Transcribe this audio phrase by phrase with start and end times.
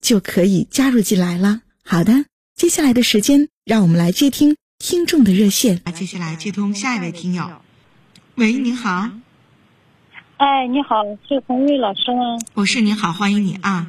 [0.00, 1.60] 就可以加入进来了。
[1.84, 5.82] 好的，接下来的时间，让我们来接听听众的热线。
[5.94, 7.44] 接下来接通下一位听友。
[8.36, 9.10] 喂，您好。
[10.36, 12.38] 哎，你好，是红瑞老师吗？
[12.54, 13.86] 我是，您好，欢迎你啊。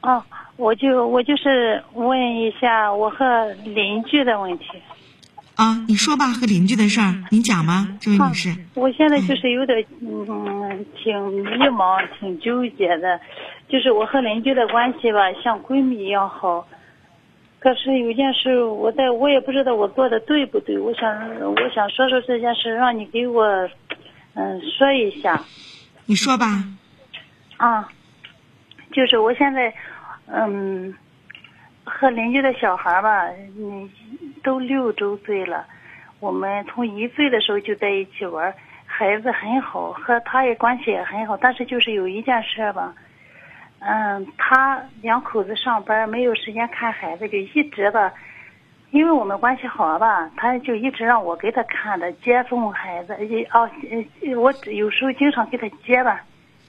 [0.00, 0.24] 哦，
[0.56, 4.64] 我就我就是问一下我和邻居的问题。
[5.60, 8.48] 啊，你说吧，和邻居的事儿，您讲吧，这位女士。
[8.74, 13.20] 我现在就是有点嗯，挺迷茫，挺纠结的，
[13.68, 16.66] 就是我和邻居的关系吧，像闺蜜一样好。
[17.58, 23.44] 可是有件事，我在我也不知道我做的对不对，我想我想说说这件事，让你给我
[24.32, 25.44] 嗯说一下。
[26.06, 26.64] 你说吧。
[27.58, 27.86] 啊，
[28.92, 29.70] 就是我现在
[30.26, 30.94] 嗯。
[31.82, 33.26] 和邻居的小孩吧，
[33.58, 33.90] 嗯，
[34.42, 35.66] 都六周岁了。
[36.20, 38.52] 我们从一岁的时候就在一起玩，
[38.84, 41.36] 孩子很好，和他也关系也很好。
[41.36, 42.94] 但是就是有一件事吧，
[43.78, 48.12] 嗯，他两口子上班没有时间看孩子，就一直吧，
[48.90, 53.16] 因为我们关系好吧，他就一直让我给他看的接送孩子。
[53.52, 53.68] 哦，
[54.36, 56.20] 我有时候经常给他接吧，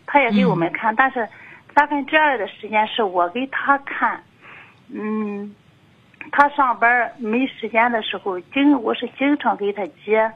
[0.06, 1.28] 他也给我们看，但是
[1.76, 4.24] 三分之二的时间是我给他看。
[4.94, 5.54] 嗯，
[6.32, 10.32] 他上班没时间的时候，经我是经常给他接。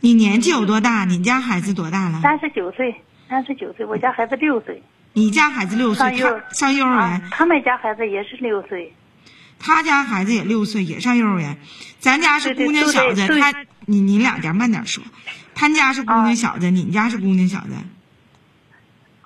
[0.00, 1.04] 你年纪有多大？
[1.04, 2.20] 你家孩子多大了？
[2.20, 2.94] 三十九岁，
[3.28, 3.86] 三十九岁。
[3.86, 4.82] 我家孩子六岁。
[5.14, 7.22] 你家孩子六岁，上幼上幼儿园。
[7.30, 8.92] 他们家孩子也是六岁。
[9.58, 11.56] 他家孩子也六岁，也上幼儿园。
[11.98, 13.54] 咱家是姑娘小子，他
[13.86, 15.02] 你你两家慢点说。
[15.54, 17.70] 他家是姑娘小子，你家是姑娘小子。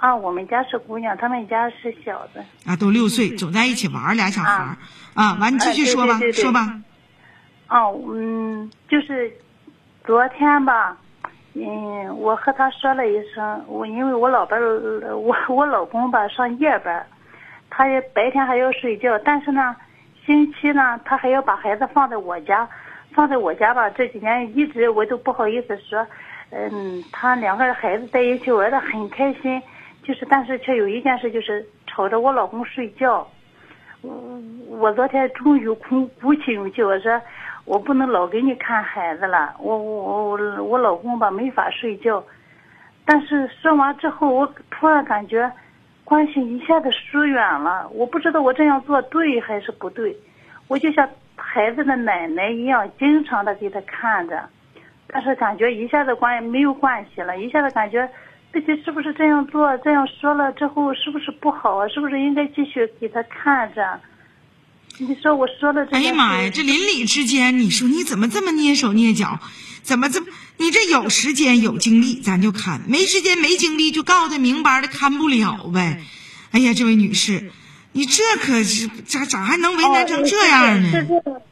[0.00, 2.42] 啊，我们家是姑娘，他们家是小子。
[2.64, 4.74] 啊，都六岁，总在一起玩俩小孩儿。
[5.12, 6.80] 啊，完，你继续说吧，说吧。
[7.68, 9.30] 哦，嗯，就是
[10.02, 10.96] 昨天吧，
[11.52, 17.06] 嗯，我和他说了一声，我因为我老伴儿，我我老公吧上夜班，
[17.68, 19.76] 他也白天还要睡觉，但是呢，
[20.24, 22.66] 星期呢他还要把孩子放在我家，
[23.12, 26.06] 放在我家吧，这几年一直我都不好意思说，
[26.48, 29.60] 嗯，他两个孩子在一起玩的很开心。
[30.02, 33.26] 就是，但是却有一件事，就是吵着我老公睡觉。
[34.02, 37.20] 我我昨天终于鼓鼓起勇气，我说
[37.66, 39.54] 我不能老给你看孩子了。
[39.58, 42.24] 我我我我老公吧没法睡觉。
[43.04, 45.52] 但是说完之后，我突然感觉
[46.02, 47.86] 关系一下子疏远了。
[47.90, 50.16] 我不知道我这样做对还是不对。
[50.66, 54.42] 我就像孩子的奶奶一样，经常的给他看着，
[55.08, 58.08] 但是感觉一下子关没有关系了，一下子感觉。
[58.52, 59.76] 自己是不是这样做？
[59.78, 61.88] 这样说了之后，是不是不好啊？
[61.88, 64.00] 是不是应该继续给他看着？
[64.98, 65.96] 你说我说了这。
[65.96, 66.50] 哎呀妈呀！
[66.52, 69.38] 这邻里之间，你说你怎么这么蹑手蹑脚？
[69.82, 70.26] 怎么这么？
[70.58, 76.00] 你这有时间有精力咱就看，没时间没精力就告诉他明白的看不了呗。
[76.50, 77.50] 哎呀，这位女士，
[77.92, 80.90] 你这可是咋咋还能为难成这样呢？
[80.90, 81.42] 是这，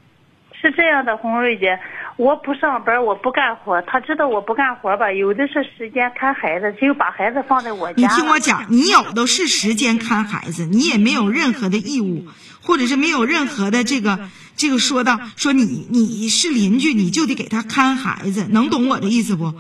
[0.61, 1.79] 是这样的，红瑞姐。
[2.19, 3.81] 我不上班，我不干活。
[3.83, 5.13] 他知道我不干活吧？
[5.13, 7.95] 有的是时间看孩子，只有把孩子放在我家。
[7.97, 12.27] 你听我讲，你有的是时间看孩子，你也没有任何的义务，
[12.61, 19.55] 或者是没有任何的这个这个说到说你你是邻居，你就得给他看孩子，能懂我的意思不？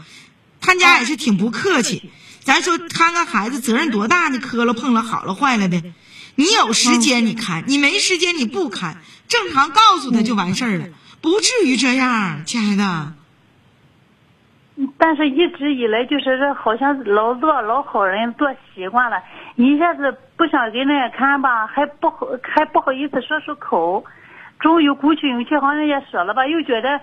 [0.61, 2.11] 他家也是挺不客气。
[2.41, 4.41] 咱说看看孩子责任多大呢？
[4.41, 5.81] 磕了碰了，好了坏了的，
[6.35, 10.87] 你有时间你看，你没时间你不看，正常告诉他就完事儿了。
[11.21, 13.13] 不至于这样，亲爱的。
[14.97, 19.21] 但是一直以来就是这，好像老做老好人做习惯了，
[19.57, 24.05] 一下子不想给人家看吧，还不好还不好意思说出口，
[24.61, 27.01] 终于鼓起勇气，好像人家说了吧，又觉得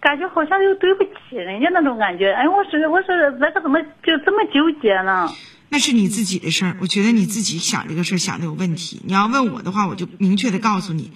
[0.00, 2.32] 感觉好像又对不起人家那种感觉。
[2.32, 5.28] 哎，我说我说这个怎么就这么纠结呢？
[5.68, 6.76] 那是你自己的事儿。
[6.80, 9.00] 我觉得你自己想这个事儿想的有问题。
[9.04, 11.12] 你要问我的话，我就明确的告诉你，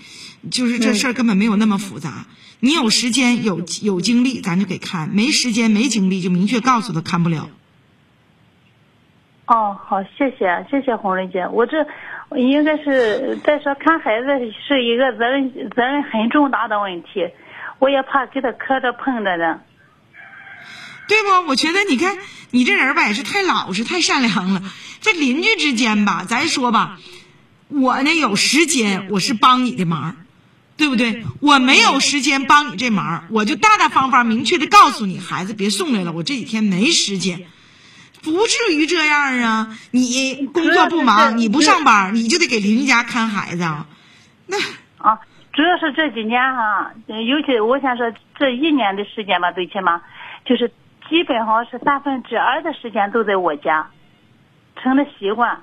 [0.51, 2.27] 就是这事儿根本没有那么复杂。
[2.59, 7.49] 你有时间有有精力，咱就给看；没时间没精力，就明确告诉他看不了。
[9.47, 11.47] 哦，好，谢谢，谢谢红瑞姐。
[11.49, 11.87] 我这
[12.37, 14.27] 应该是再说看孩子
[14.69, 17.29] 是一个责任责任很重大的问题，
[17.79, 19.61] 我也怕给他磕着碰着的。
[21.11, 21.49] 对不？
[21.49, 22.17] 我觉得你看
[22.53, 24.63] 你这人吧，也是太老实、太善良了。
[25.01, 27.01] 这邻居之间吧，咱说吧，
[27.69, 30.17] 我呢有时间，我是帮你的忙，
[30.77, 31.25] 对不对？
[31.41, 37.47] 我没有时间帮你这忙，我就大大方方、明确的告诉你，孩子别送来了，我这几天没时间。
[38.23, 39.79] 不至于这样啊！
[39.91, 43.87] 你工作不忙，你不上班，你就得给邻居家看孩子啊。
[44.47, 44.59] 那
[44.99, 45.19] 啊，
[45.55, 50.03] 主要是这几年哈，尤其我想说这一年的时间吧，最起码
[50.45, 50.71] 就是
[51.11, 53.91] 基本上是三分之二的时间都在我家，
[54.81, 55.61] 成了习惯。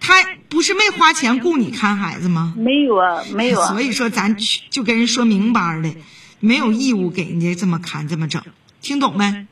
[0.00, 0.14] 他
[0.48, 2.54] 不是没花钱雇你看孩子吗？
[2.56, 3.66] 没有啊， 没有啊。
[3.66, 5.94] 所以说，咱去就跟人说明白的，
[6.40, 8.42] 没有义务给人家这么看这么整，
[8.80, 9.46] 听懂没？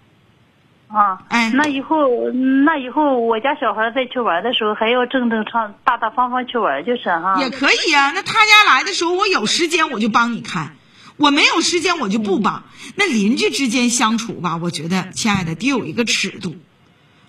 [0.88, 7.37] 啊，哎，那以后那以后我家小孩再去玩的时候，还要正正常大大方方去玩就是哈。
[7.40, 10.76] 也可以啊，那他家来的时候，我有时间我就帮你看，
[11.16, 12.64] 我没有时间我就不帮。
[12.96, 16.56] 那邻居之间相处吧，我觉得亲爱的得有一个尺度，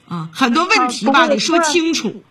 [0.07, 2.23] 啊，很多问题吧得说清楚。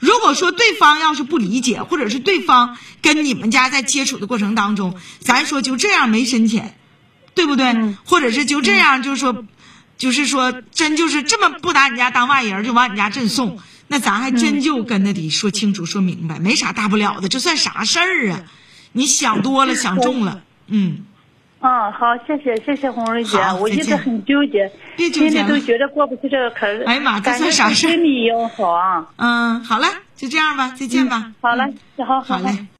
[0.00, 6.76] 如果说对方要是不理解，或者是对方跟你们家在接触的过程当中，咱说就这样没深浅，
[7.34, 7.94] 对不对？
[8.04, 9.44] 或者是就这样，就是说。
[9.98, 18.42] 就是说，真就是这么不拿你家当外人，就往你家镇送，那咱还真就跟他得说清楚、说明白，没啥大不了的，这算啥事儿啊？
[18.90, 20.42] 你想多了，想重了，
[20.72, 21.06] 嗯。
[21.64, 26.82] 嗯，好，谢谢，谢谢红瑞姐，我一直很纠结，心里都觉得过不去这个坎儿。
[26.86, 27.90] 哎呀妈，这算啥事儿？
[27.90, 29.06] 身体要好啊。
[29.14, 29.86] 嗯，好了，
[30.16, 31.32] 就这样吧，再见吧。
[31.40, 31.72] 好嘞，
[32.04, 32.66] 好，好嘞。